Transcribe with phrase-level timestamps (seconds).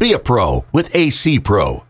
[0.00, 1.84] Be a pro with AC Pro.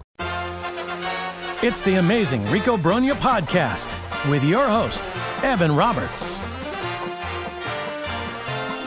[1.62, 3.96] It's the amazing Rico Brogna podcast
[4.28, 5.12] with your host,
[5.44, 6.40] Evan Roberts.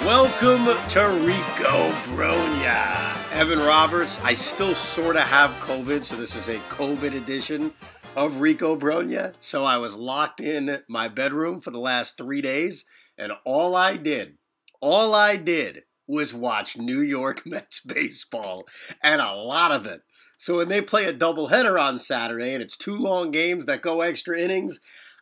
[0.03, 3.31] Welcome to Rico Brogna.
[3.31, 4.19] Evan Roberts.
[4.23, 7.71] I still sort of have COVID, so this is a COVID edition
[8.17, 9.35] of Rico Brogna.
[9.39, 12.83] So I was locked in my bedroom for the last three days,
[13.17, 14.37] and all I did,
[14.81, 18.67] all I did was watch New York Mets baseball,
[19.01, 20.01] and a lot of it.
[20.37, 24.01] So when they play a doubleheader on Saturday and it's two long games that go
[24.01, 24.81] extra innings,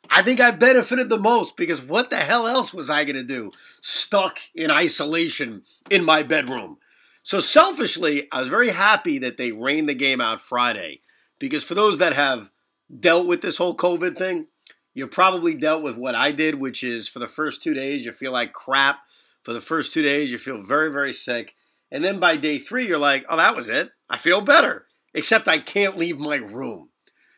[0.09, 3.23] I think I benefited the most because what the hell else was I going to
[3.23, 3.51] do?
[3.81, 6.77] Stuck in isolation in my bedroom.
[7.23, 11.01] So selfishly, I was very happy that they rained the game out Friday
[11.37, 12.51] because for those that have
[12.99, 14.47] dealt with this whole COVID thing,
[14.93, 18.11] you probably dealt with what I did, which is for the first two days, you
[18.11, 19.01] feel like crap.
[19.43, 21.55] For the first two days, you feel very, very sick.
[21.91, 23.91] And then by day three, you're like, oh, that was it.
[24.09, 26.89] I feel better, except I can't leave my room.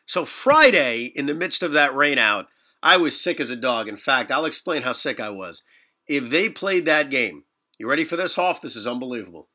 [0.06, 2.46] So Friday, in the midst of that rain out,
[2.82, 3.88] I was sick as a dog.
[3.88, 5.62] In fact, I'll explain how sick I was.
[6.06, 7.44] If they played that game,
[7.78, 8.60] you ready for this, Hoff?
[8.60, 9.48] This is unbelievable.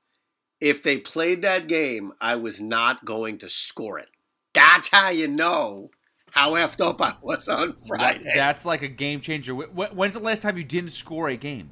[0.60, 4.10] If they played that game, I was not going to score it.
[4.54, 5.92] That's how you know
[6.32, 8.32] how effed up I was on Friday.
[8.36, 9.54] That's like a game changer.
[9.54, 11.70] When's the last time you didn't score a game?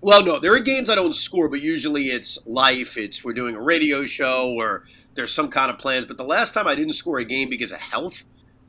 [0.00, 2.96] Well, no, there are games I don't score, but usually it's life.
[2.96, 4.84] It's we're doing a radio show or
[5.14, 6.06] there's some kind of plans.
[6.06, 8.24] But the last time I didn't score a game because of health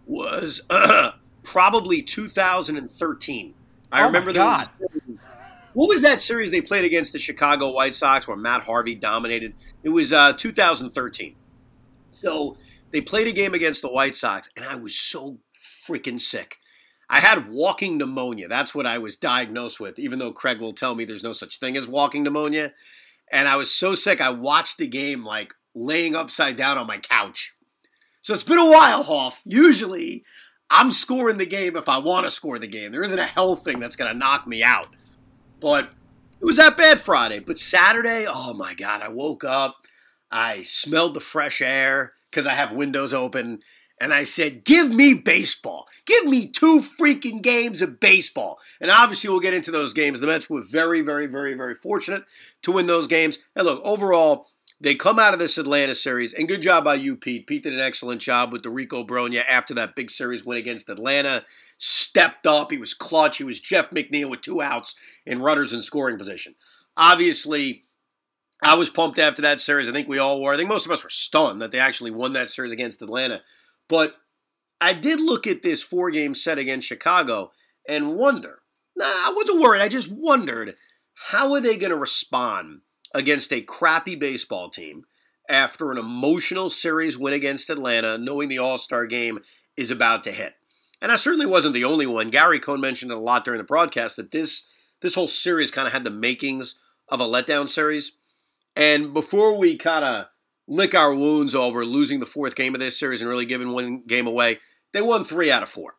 [0.06, 0.62] was
[1.44, 3.54] probably 2013.
[3.92, 4.32] I oh remember.
[4.34, 4.68] Was,
[5.74, 9.54] what was that series they played against the Chicago White Sox where Matt Harvey dominated?
[9.84, 11.36] It was uh, 2013.
[12.12, 12.58] So
[12.92, 16.58] they played a game against the White Sox, and I was so freaking sick.
[17.10, 18.48] I had walking pneumonia.
[18.48, 21.60] That's what I was diagnosed with, even though Craig will tell me there's no such
[21.60, 22.74] thing as walking pneumonia.
[23.32, 26.98] And I was so sick, I watched the game like laying upside down on my
[26.98, 27.54] couch.
[28.22, 29.42] So it's been a while, Hoff.
[29.46, 30.24] Usually
[30.70, 32.92] I'm scoring the game if I want to score the game.
[32.92, 34.88] There isn't a health thing that's going to knock me out.
[35.60, 35.92] But
[36.40, 37.40] it was that bad Friday.
[37.40, 39.78] But Saturday, oh my God, I woke up.
[40.30, 43.62] I smelled the fresh air because I have windows open
[44.00, 45.88] and I said, Give me baseball.
[46.06, 48.60] Give me two freaking games of baseball.
[48.80, 50.20] And obviously, we'll get into those games.
[50.20, 52.24] The Mets were very, very, very, very fortunate
[52.64, 53.40] to win those games.
[53.56, 54.48] And look, overall,
[54.80, 57.48] they come out of this Atlanta series, and good job by you, Pete.
[57.48, 60.90] Pete did an excellent job with the Rico Brogna after that big series win against
[60.90, 61.44] Atlanta.
[61.80, 62.72] Stepped up.
[62.72, 63.38] He was clutch.
[63.38, 66.54] He was Jeff McNeil with two outs in runners in scoring position.
[66.96, 67.86] Obviously,
[68.62, 69.90] I was pumped after that series.
[69.90, 70.54] I think we all were.
[70.54, 73.42] I think most of us were stunned that they actually won that series against Atlanta.
[73.90, 74.16] But
[74.80, 77.52] I did look at this four game set against Chicago
[77.88, 78.60] and wonder.
[78.96, 79.82] Nah, I wasn't worried.
[79.82, 80.76] I just wondered
[81.14, 82.82] how are they going to respond
[83.14, 85.06] against a crappy baseball team
[85.50, 89.40] after an emotional series win against Atlanta, knowing the All Star game
[89.76, 90.54] is about to hit.
[91.02, 92.30] And I certainly wasn't the only one.
[92.30, 94.68] Gary Cohen mentioned it a lot during the broadcast that this
[95.02, 98.18] this whole series kind of had the makings of a letdown series.
[98.76, 100.26] And before we kind of
[100.68, 104.04] lick our wounds over losing the fourth game of this series and really giving one
[104.06, 104.60] game away.
[104.94, 105.96] They won three out of four.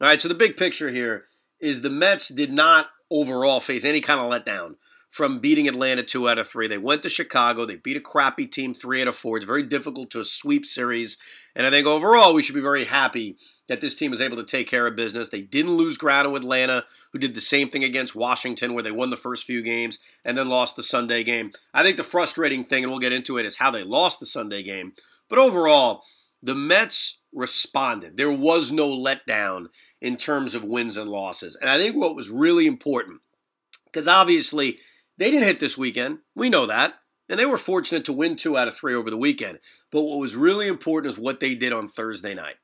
[0.00, 1.26] All right, so the big picture here
[1.60, 4.76] is the Mets did not overall face any kind of letdown
[5.14, 6.66] from beating Atlanta two out of three.
[6.66, 7.64] They went to Chicago.
[7.64, 9.36] They beat a crappy team three out of four.
[9.36, 11.18] It's very difficult to sweep series.
[11.54, 13.36] And I think overall we should be very happy
[13.68, 15.28] that this team was able to take care of business.
[15.28, 16.82] They didn't lose ground with Atlanta,
[17.12, 20.36] who did the same thing against Washington, where they won the first few games and
[20.36, 21.52] then lost the Sunday game.
[21.72, 24.26] I think the frustrating thing, and we'll get into it, is how they lost the
[24.26, 24.94] Sunday game.
[25.28, 26.02] But overall,
[26.42, 28.16] the Mets responded.
[28.16, 29.66] There was no letdown
[30.00, 31.54] in terms of wins and losses.
[31.60, 33.20] And I think what was really important,
[33.86, 34.80] because obviously
[35.18, 36.18] they didn't hit this weekend.
[36.34, 36.94] We know that.
[37.28, 39.58] And they were fortunate to win two out of three over the weekend.
[39.90, 42.56] But what was really important is what they did on Thursday night.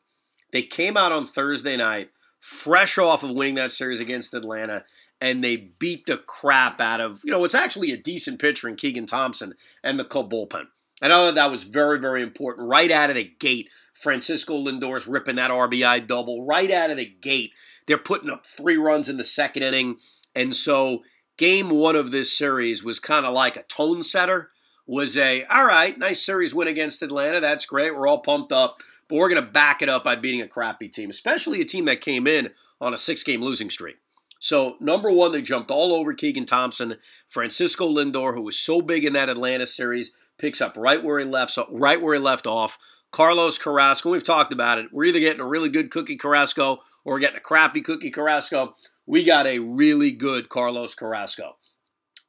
[0.52, 2.10] They came out on Thursday night,
[2.40, 4.84] fresh off of winning that series against Atlanta,
[5.20, 8.76] and they beat the crap out of, you know, it's actually a decent pitcher in
[8.76, 10.66] Keegan Thompson and the Cub bullpen.
[11.02, 12.68] I know that that was very, very important.
[12.68, 16.44] Right out of the gate, Francisco Lindor's ripping that RBI double.
[16.44, 17.52] Right out of the gate,
[17.86, 19.96] they're putting up three runs in the second inning.
[20.34, 21.02] And so
[21.40, 24.50] game one of this series was kind of like a tone setter
[24.86, 27.40] was a all right, nice series win against Atlanta.
[27.40, 27.96] That's great.
[27.96, 30.88] We're all pumped up, but we're going to back it up by beating a crappy
[30.88, 33.96] team, especially a team that came in on a six game losing streak.
[34.38, 36.96] So, number one, they jumped all over Keegan Thompson.
[37.26, 41.24] Francisco Lindor, who was so big in that Atlanta series, picks up right where he
[41.24, 42.76] left, so right where he left off.
[43.12, 44.86] Carlos Carrasco, we've talked about it.
[44.92, 48.74] We're either getting a really good cookie Carrasco or we're getting a crappy cookie Carrasco.
[49.10, 51.56] We got a really good Carlos Carrasco.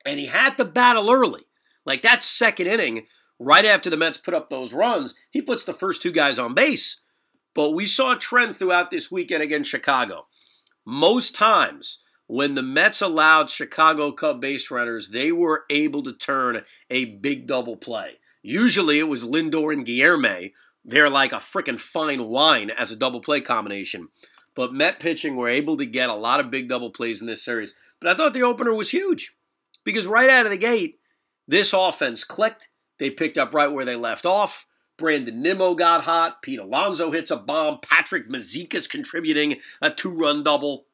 [0.03, 1.43] And he had to battle early.
[1.85, 3.05] Like that second inning,
[3.39, 6.55] right after the Mets put up those runs, he puts the first two guys on
[6.55, 7.01] base.
[7.53, 10.25] But we saw a trend throughout this weekend against Chicago.
[10.83, 16.63] Most times, when the Mets allowed Chicago Cub base runners, they were able to turn
[16.89, 18.13] a big double play.
[18.41, 20.51] Usually it was Lindor and Guillorme.
[20.83, 24.07] They're like a freaking fine wine as a double play combination.
[24.55, 27.43] But Met pitching were able to get a lot of big double plays in this
[27.43, 27.73] series.
[27.99, 29.35] But I thought the opener was huge
[29.83, 30.99] because right out of the gate,
[31.47, 32.69] this offense clicked.
[32.99, 34.65] They picked up right where they left off.
[34.97, 36.41] Brandon Nimmo got hot.
[36.41, 37.79] Pete Alonso hits a bomb.
[37.81, 40.85] Patrick Mazeika's contributing a two run double.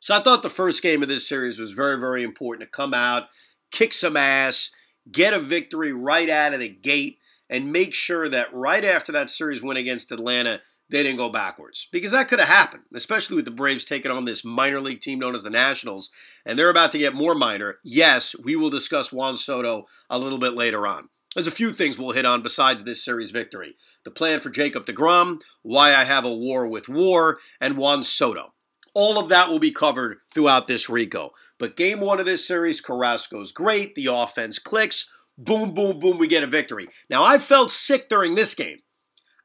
[0.00, 2.94] So I thought the first game of this series was very, very important to come
[2.94, 3.24] out,
[3.72, 4.70] kick some ass,
[5.10, 7.18] get a victory right out of the gate,
[7.50, 10.60] and make sure that right after that series win against Atlanta,
[10.90, 11.88] they didn't go backwards.
[11.90, 15.18] Because that could have happened, especially with the Braves taking on this minor league team
[15.18, 16.10] known as the Nationals,
[16.44, 17.78] and they're about to get more minor.
[17.84, 21.08] Yes, we will discuss Juan Soto a little bit later on.
[21.34, 23.74] There's a few things we'll hit on besides this series victory.
[24.04, 28.54] The plan for Jacob DeGrom, why I have a war with war, and Juan Soto.
[28.94, 31.32] All of that will be covered throughout this Rico.
[31.58, 33.94] But game one of this series, Carrasco's great.
[33.94, 35.10] The offense clicks.
[35.36, 36.86] Boom, boom, boom, we get a victory.
[37.10, 38.78] Now, I felt sick during this game.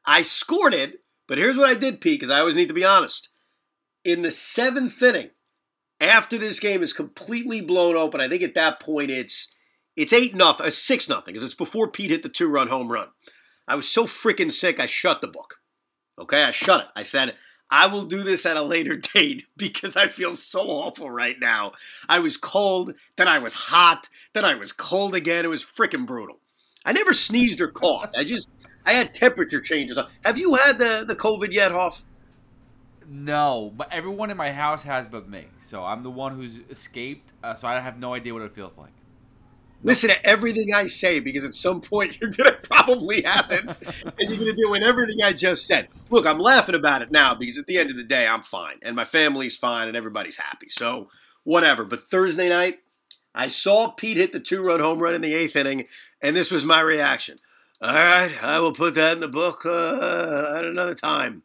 [0.06, 0.96] I scored it,
[1.32, 3.30] but here's what I did, Pete, because I always need to be honest.
[4.04, 5.30] In the seventh inning,
[5.98, 9.56] after this game is completely blown open, I think at that point it's
[9.96, 12.92] it's eight nothing, uh, six nothing, because it's before Pete hit the two run home
[12.92, 13.08] run.
[13.66, 15.54] I was so freaking sick, I shut the book.
[16.18, 16.88] Okay, I shut it.
[16.94, 17.34] I said,
[17.70, 21.72] I will do this at a later date because I feel so awful right now.
[22.10, 25.46] I was cold, then I was hot, then I was cold again.
[25.46, 26.40] It was freaking brutal.
[26.84, 28.16] I never sneezed or coughed.
[28.18, 28.50] I just
[28.84, 29.98] I had temperature changes.
[30.24, 32.04] Have you had the the COVID yet, Hoff?
[33.08, 35.46] No, but everyone in my house has but me.
[35.60, 37.32] So I'm the one who's escaped.
[37.42, 38.92] Uh, so I have no idea what it feels like.
[39.84, 43.64] Listen to everything I say because at some point you're going to probably have it
[43.66, 45.88] and you're going to deal with everything I just said.
[46.10, 48.76] Look, I'm laughing about it now because at the end of the day, I'm fine
[48.82, 50.68] and my family's fine and everybody's happy.
[50.68, 51.08] So,
[51.44, 51.84] whatever.
[51.84, 52.78] But Thursday night,
[53.34, 55.86] I saw Pete hit the two run home run in the eighth inning,
[56.20, 57.38] and this was my reaction.
[57.84, 61.42] All right, I will put that in the book uh, at another time.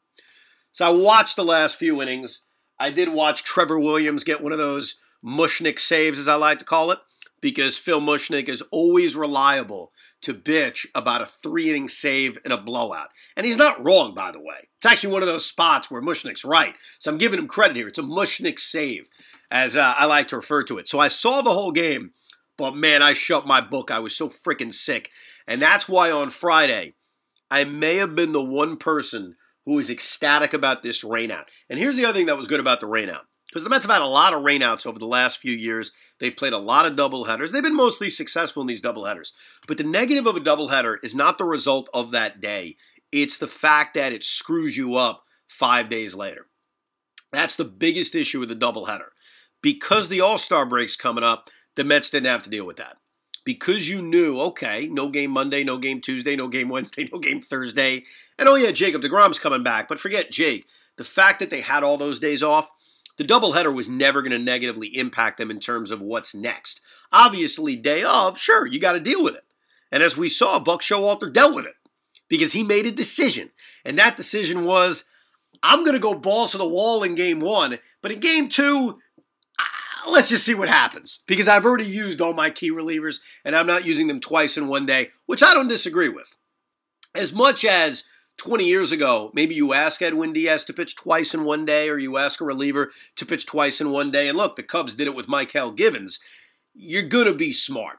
[0.71, 2.45] So I watched the last few innings.
[2.77, 6.65] I did watch Trevor Williams get one of those Mushnick saves, as I like to
[6.65, 6.99] call it
[7.41, 9.91] because Phil Mushnick is always reliable
[10.21, 13.09] to bitch about a three inning save in a blowout.
[13.35, 14.67] And he's not wrong, by the way.
[14.77, 16.75] It's actually one of those spots where Mushnick's right.
[16.99, 17.87] So I'm giving him credit here.
[17.87, 19.09] It's a Mushnick save,
[19.49, 20.87] as uh, I like to refer to it.
[20.87, 22.11] So I saw the whole game,
[22.57, 23.89] but man, I shut my book.
[23.89, 25.09] I was so freaking sick.
[25.47, 26.95] And that's why on Friday,
[27.49, 29.35] I may have been the one person
[29.65, 31.45] who was ecstatic about this rainout.
[31.69, 33.93] And here's the other thing that was good about the rainout because the Mets have
[33.93, 35.91] had a lot of rainouts over the last few years.
[36.19, 37.51] They've played a lot of doubleheaders.
[37.51, 39.31] They've been mostly successful in these doubleheaders.
[39.67, 42.75] But the negative of a doubleheader is not the result of that day,
[43.11, 46.47] it's the fact that it screws you up five days later.
[47.31, 49.09] That's the biggest issue with the doubleheader.
[49.61, 52.97] Because the All Star break's coming up, the Mets didn't have to deal with that.
[53.47, 57.39] Because you knew, okay, no game Monday, no game Tuesday, no game Wednesday, no game
[57.39, 58.03] Thursday.
[58.37, 59.87] And oh, yeah, Jacob DeGrom's coming back.
[59.87, 60.67] But forget Jake.
[60.97, 62.69] The fact that they had all those days off,
[63.15, 66.81] the doubleheader was never going to negatively impact them in terms of what's next.
[67.13, 69.45] Obviously, day of, sure, you got to deal with it.
[69.93, 71.75] And as we saw, Buck Showalter dealt with it
[72.27, 73.49] because he made a decision.
[73.85, 75.05] And that decision was
[75.63, 78.99] I'm going to go balls to the wall in game one, but in game two,
[80.11, 83.67] let's just see what happens because I've already used all my key relievers and I'm
[83.67, 86.35] not using them twice in one day, which I don't disagree with.
[87.15, 88.03] As much as
[88.37, 91.97] 20 years ago, maybe you ask Edwin Diaz to pitch twice in one day, or
[91.97, 94.27] you ask a reliever to pitch twice in one day.
[94.27, 96.19] And look, the Cubs did it with Mychal Givens.
[96.75, 97.97] You're going to be smart.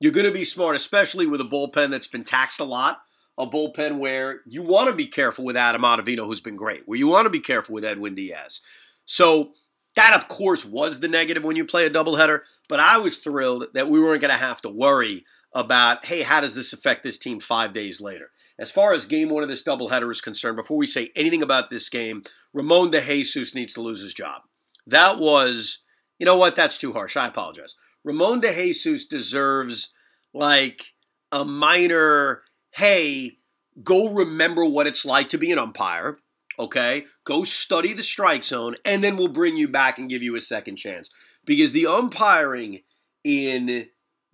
[0.00, 2.98] You're going to be smart, especially with a bullpen that's been taxed a lot.
[3.36, 6.98] A bullpen where you want to be careful with Adam Ottavino, who's been great, where
[6.98, 8.60] you want to be careful with Edwin Diaz.
[9.04, 9.52] So
[9.98, 12.42] that, of course, was the negative when you play a doubleheader.
[12.68, 16.40] But I was thrilled that we weren't going to have to worry about, hey, how
[16.40, 18.30] does this affect this team five days later?
[18.60, 21.68] As far as game one of this doubleheader is concerned, before we say anything about
[21.68, 22.22] this game,
[22.54, 24.42] Ramon de Jesus needs to lose his job.
[24.86, 25.82] That was,
[26.20, 26.54] you know what?
[26.54, 27.16] That's too harsh.
[27.16, 27.76] I apologize.
[28.04, 29.92] Ramon de Jesus deserves
[30.32, 30.94] like
[31.32, 33.38] a minor, hey,
[33.82, 36.18] go remember what it's like to be an umpire.
[36.58, 40.34] Okay, go study the strike zone, and then we'll bring you back and give you
[40.34, 41.10] a second chance.
[41.44, 42.80] Because the umpiring
[43.22, 43.86] in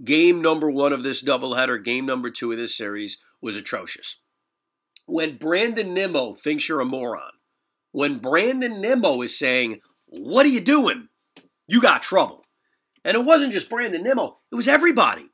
[0.03, 4.19] game number one of this doubleheader, game number two of this series, was atrocious.
[5.07, 7.33] When Brandon Nimmo thinks you're a moron,
[7.93, 11.09] when Brandon Nimmo is saying, What are you doing?
[11.69, 12.45] You got trouble.
[13.05, 15.27] And it wasn't just Brandon Nimmo, it was everybody.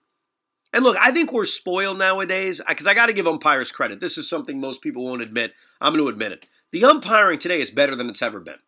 [0.72, 3.98] And look, I think we're spoiled nowadays because I got to give umpires credit.
[3.98, 5.52] This is something most people won't admit.
[5.80, 6.46] I'm going to admit it.
[6.72, 8.58] The umpiring today is better than it's ever been.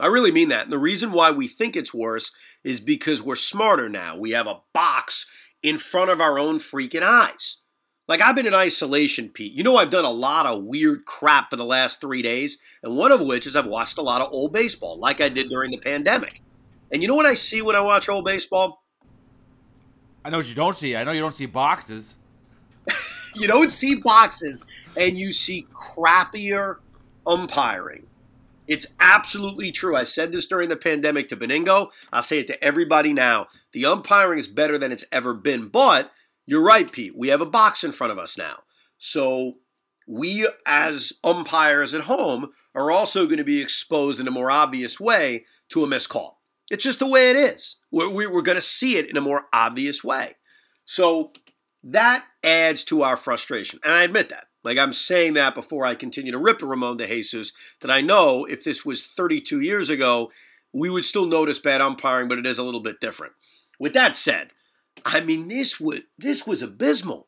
[0.00, 0.64] I really mean that.
[0.64, 2.32] And the reason why we think it's worse
[2.64, 4.16] is because we're smarter now.
[4.16, 5.26] We have a box
[5.62, 7.58] in front of our own freaking eyes.
[8.08, 9.52] Like I've been in isolation, Pete.
[9.52, 12.96] You know I've done a lot of weird crap for the last three days, and
[12.96, 15.70] one of which is I've watched a lot of old baseball, like I did during
[15.70, 16.42] the pandemic.
[16.92, 18.82] And you know what I see when I watch old baseball?
[20.24, 20.94] I know what you don't see.
[20.94, 22.16] I know you don't see boxes.
[23.36, 24.62] you don't see boxes,
[24.96, 26.76] and you see crappier
[27.26, 28.06] umpiring.
[28.68, 29.96] It's absolutely true.
[29.96, 31.92] I said this during the pandemic to Benigno.
[32.12, 33.48] I'll say it to everybody now.
[33.72, 35.68] The umpiring is better than it's ever been.
[35.68, 36.12] But
[36.46, 37.16] you're right, Pete.
[37.16, 38.60] We have a box in front of us now.
[38.98, 39.54] So
[40.06, 45.00] we, as umpires at home, are also going to be exposed in a more obvious
[45.00, 46.40] way to a missed call.
[46.70, 47.76] It's just the way it is.
[47.90, 50.34] We're, we're going to see it in a more obvious way.
[50.84, 51.32] So
[51.84, 53.80] that adds to our frustration.
[53.84, 54.46] And I admit that.
[54.64, 58.44] Like I'm saying that before I continue to rip Ramon de Jesus, that I know
[58.44, 60.30] if this was 32 years ago,
[60.72, 63.32] we would still notice bad umpiring, but it is a little bit different.
[63.78, 64.52] With that said,
[65.04, 67.26] I mean this would this was abysmal.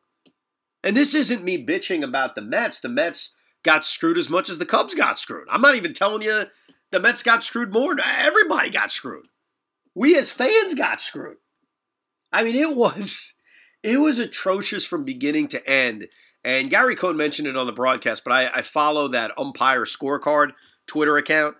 [0.82, 2.80] And this isn't me bitching about the Mets.
[2.80, 5.48] The Mets got screwed as much as the Cubs got screwed.
[5.50, 6.44] I'm not even telling you
[6.92, 7.96] the Mets got screwed more.
[7.98, 9.26] Everybody got screwed.
[9.94, 11.38] We as fans got screwed.
[12.32, 13.34] I mean, it was
[13.82, 16.08] it was atrocious from beginning to end.
[16.44, 20.52] And Gary Cohen mentioned it on the broadcast, but I, I follow that umpire scorecard
[20.86, 21.56] Twitter account,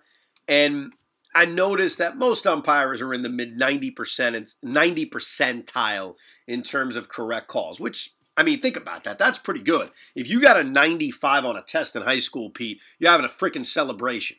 [0.47, 0.93] and
[1.33, 6.15] I noticed that most umpires are in the mid 90% 90 percentile
[6.47, 9.17] in terms of correct calls, which I mean, think about that.
[9.17, 9.89] That's pretty good.
[10.15, 13.29] If you got a 95 on a test in high school, Pete, you're having a
[13.29, 14.37] freaking celebration.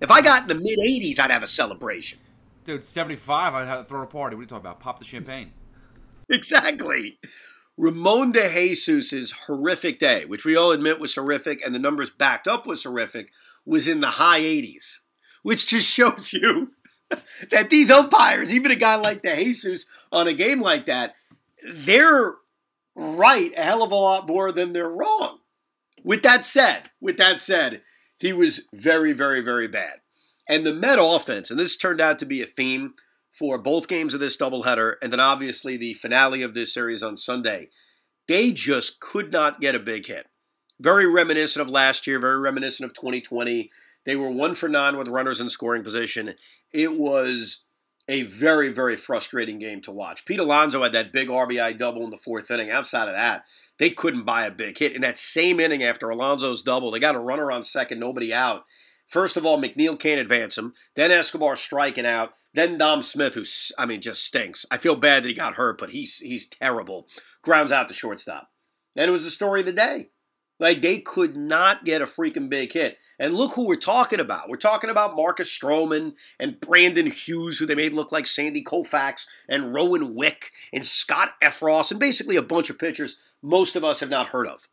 [0.00, 2.20] If I got in the mid 80s, I'd have a celebration.
[2.64, 4.36] Dude, 75, I'd have to throw a party.
[4.36, 4.80] What are you talking about?
[4.80, 5.52] Pop the champagne.
[6.30, 7.18] Exactly.
[7.78, 12.48] Ramon de Jesus' horrific day, which we all admit was horrific, and the numbers backed
[12.48, 13.30] up was horrific,
[13.64, 15.02] was in the high 80s,
[15.42, 16.72] which just shows you
[17.50, 21.14] that these umpires, even a guy like de Jesus on a game like that,
[21.64, 22.34] they're
[22.96, 25.38] right a hell of a lot more than they're wrong.
[26.02, 27.82] With that said, with that said,
[28.18, 30.00] he was very, very, very bad.
[30.48, 32.94] And the Met offense, and this turned out to be a theme
[33.32, 37.16] for both games of this doubleheader, and then obviously the finale of this series on
[37.16, 37.68] Sunday,
[38.26, 40.26] they just could not get a big hit.
[40.80, 43.70] Very reminiscent of last year, very reminiscent of 2020.
[44.04, 46.34] They were one for nine with runners in scoring position.
[46.72, 47.64] It was
[48.08, 50.24] a very, very frustrating game to watch.
[50.24, 52.70] Pete Alonso had that big RBI double in the fourth inning.
[52.70, 53.44] Outside of that,
[53.78, 54.94] they couldn't buy a big hit.
[54.94, 58.64] In that same inning after Alonso's double, they got a runner on second, nobody out.
[59.08, 60.74] First of all, McNeil can't advance him.
[60.94, 62.34] Then Escobar striking out.
[62.52, 63.44] Then Dom Smith, who
[63.78, 64.66] I mean just stinks.
[64.70, 67.08] I feel bad that he got hurt, but he's he's terrible.
[67.42, 68.50] Grounds out the shortstop.
[68.96, 70.10] And it was the story of the day.
[70.60, 72.98] Like they could not get a freaking big hit.
[73.18, 74.48] And look who we're talking about.
[74.48, 79.24] We're talking about Marcus Stroman and Brandon Hughes, who they made look like Sandy Koufax,
[79.48, 84.00] and Rowan Wick and Scott Effross, and basically a bunch of pitchers most of us
[84.00, 84.68] have not heard of.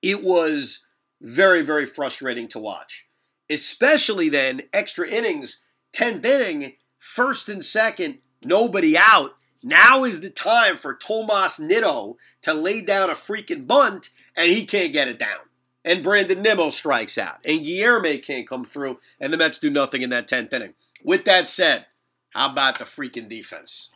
[0.00, 0.86] It was
[1.20, 3.06] very, very frustrating to watch
[3.50, 5.60] especially then extra innings,
[5.94, 9.36] 10th inning, first and second, nobody out.
[9.62, 14.66] Now is the time for Tomas Nido to lay down a freaking bunt, and he
[14.66, 15.38] can't get it down.
[15.84, 20.02] And Brandon Nimmo strikes out, and Guillorme can't come through, and the Mets do nothing
[20.02, 20.74] in that 10th inning.
[21.02, 21.86] With that said,
[22.32, 23.90] how about the freaking defense?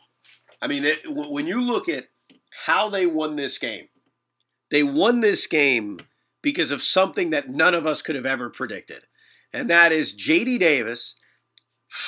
[0.61, 2.09] I mean, it, when you look at
[2.65, 3.89] how they won this game,
[4.69, 5.99] they won this game
[6.41, 9.03] because of something that none of us could have ever predicted
[9.53, 11.15] and that is JD Davis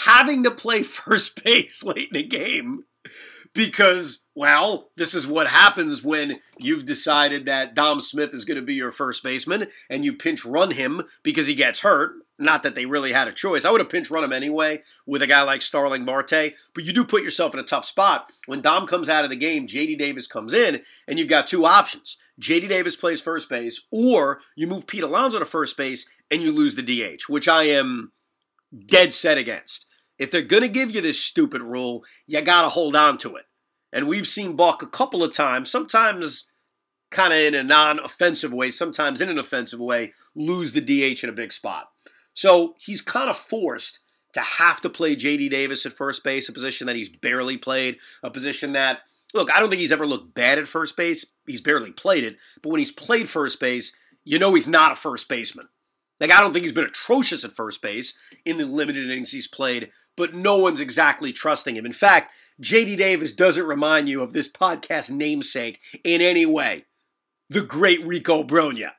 [0.05, 2.85] having to play first base late in the game
[3.53, 8.65] because, well, this is what happens when you've decided that Dom Smith is going to
[8.65, 12.13] be your first baseman and you pinch run him because he gets hurt.
[12.39, 13.65] Not that they really had a choice.
[13.65, 16.91] I would have pinch run him anyway with a guy like Starling Marte, but you
[16.91, 18.31] do put yourself in a tough spot.
[18.47, 21.65] When Dom comes out of the game, JD Davis comes in, and you've got two
[21.65, 22.17] options.
[22.41, 26.51] JD Davis plays first base, or you move Pete Alonso to first base and you
[26.51, 28.11] lose the DH, which I am
[28.87, 29.85] dead set against.
[30.17, 33.35] If they're going to give you this stupid rule, you got to hold on to
[33.35, 33.45] it.
[33.93, 36.47] And we've seen Buck a couple of times, sometimes
[37.09, 41.23] kind of in a non offensive way, sometimes in an offensive way, lose the DH
[41.23, 41.89] in a big spot.
[42.33, 43.99] So he's kind of forced
[44.33, 47.97] to have to play JD Davis at first base, a position that he's barely played,
[48.23, 49.01] a position that,
[49.33, 51.25] look, I don't think he's ever looked bad at first base.
[51.47, 52.37] He's barely played it.
[52.61, 55.67] But when he's played first base, you know he's not a first baseman.
[56.19, 59.47] Like, I don't think he's been atrocious at first base in the limited innings he's
[59.47, 61.85] played, but no one's exactly trusting him.
[61.85, 66.85] In fact, JD Davis doesn't remind you of this podcast namesake in any way
[67.49, 68.91] the great Rico Brogna.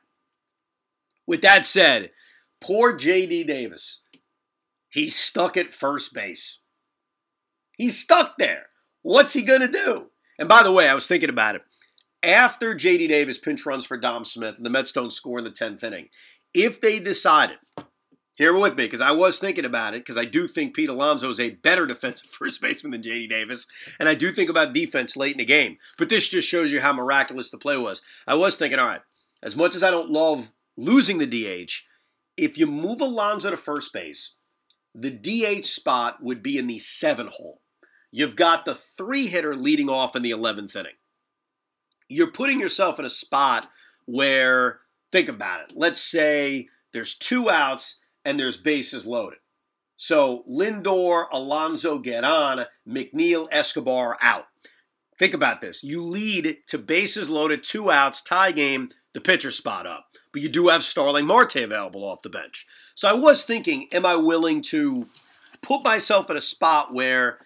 [1.25, 2.11] With that said,
[2.59, 4.01] poor JD Davis,
[4.89, 6.59] he's stuck at first base.
[7.77, 8.67] He's stuck there.
[9.01, 10.09] What's he going to do?
[10.43, 11.61] And by the way, I was thinking about it.
[12.21, 15.49] After JD Davis pinch runs for Dom Smith and the Mets don't score in the
[15.49, 16.09] 10th inning,
[16.53, 17.59] if they decided,
[18.35, 21.29] hear with me, because I was thinking about it, because I do think Pete Alonso
[21.29, 23.67] is a better defensive first baseman than JD Davis,
[24.01, 25.77] and I do think about defense late in the game.
[25.97, 28.01] But this just shows you how miraculous the play was.
[28.27, 29.01] I was thinking, all right,
[29.41, 31.71] as much as I don't love losing the DH,
[32.35, 34.35] if you move Alonso to first base,
[34.93, 37.61] the DH spot would be in the seven hole.
[38.15, 40.93] You've got the three hitter leading off in the 11th inning.
[42.07, 43.67] You're putting yourself in a spot
[44.05, 45.73] where, think about it.
[45.75, 49.39] Let's say there's two outs and there's bases loaded.
[49.97, 54.45] So Lindor, Alonso get on, McNeil, Escobar out.
[55.17, 55.81] Think about this.
[55.81, 60.05] You lead to bases loaded, two outs, tie game, the pitcher spot up.
[60.31, 62.67] But you do have Starling Marte available off the bench.
[62.93, 65.07] So I was thinking, am I willing to
[65.63, 67.39] put myself in a spot where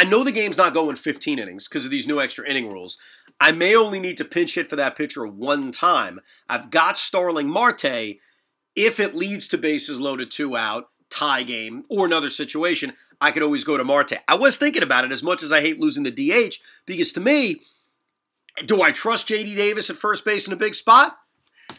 [0.00, 2.96] I know the game's not going 15 innings because of these new extra inning rules.
[3.38, 6.20] I may only need to pinch hit for that pitcher one time.
[6.48, 8.16] I've got Starling Marte.
[8.74, 13.42] If it leads to bases loaded two out, tie game, or another situation, I could
[13.42, 14.14] always go to Marte.
[14.26, 16.54] I was thinking about it as much as I hate losing the DH
[16.86, 17.60] because to me,
[18.64, 21.18] do I trust JD Davis at first base in a big spot?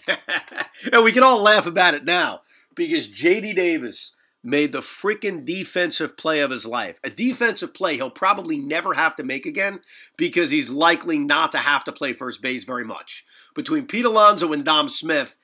[0.94, 2.42] and we can all laugh about it now
[2.76, 7.00] because JD Davis made the freaking defensive play of his life.
[7.04, 9.80] A defensive play he'll probably never have to make again
[10.18, 13.24] because he's likely not to have to play first base very much.
[13.56, 15.38] Between Pete Alonso and Dom Smith,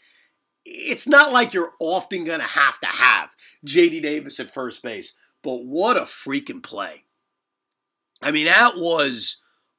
[0.66, 3.30] it's not like you're often going to have to have
[3.66, 5.14] JD Davis at first base.
[5.44, 7.04] But what a freaking play.
[8.22, 9.38] I mean, that was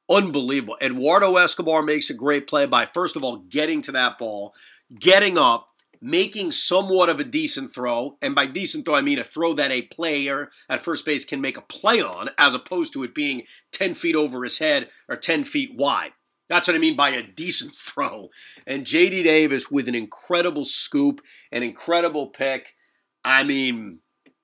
[0.09, 0.77] unbelievable.
[0.81, 4.53] Eduardo Escobar makes a great play by, first of all, getting to that ball,
[4.97, 5.68] getting up,
[6.01, 8.17] making somewhat of a decent throw.
[8.21, 11.41] And by decent throw, I mean a throw that a player at first base can
[11.41, 15.15] make a play on, as opposed to it being 10 feet over his head or
[15.15, 16.11] 10 feet wide.
[16.47, 18.29] That's what I mean by a decent throw.
[18.65, 22.75] And JD Davis with an incredible scoop, an incredible pick.
[23.23, 23.99] I mean,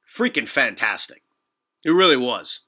[0.07, 1.23] freaking fantastic.
[1.83, 2.61] It really was.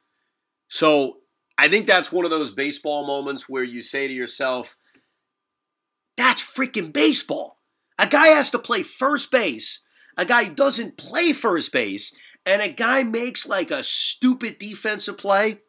[0.67, 1.17] So
[1.57, 4.77] I think that's one of those baseball moments where you say to yourself,
[6.17, 7.56] that's freaking baseball.
[7.99, 9.81] A guy has to play first base.
[10.17, 12.15] A guy doesn't play first base.
[12.45, 15.59] And a guy makes like a stupid defensive play.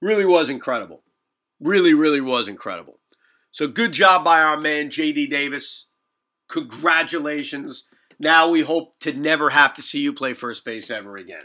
[0.00, 1.02] Really was incredible.
[1.60, 2.98] Really, really was incredible.
[3.50, 5.86] So good job by our man, JD Davis.
[6.48, 7.86] Congratulations.
[8.18, 11.44] Now we hope to never have to see you play first base ever again.